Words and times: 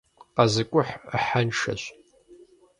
КъэзыкӀухь 0.35 0.93
Ӏыхьэншэщ. 1.09 1.81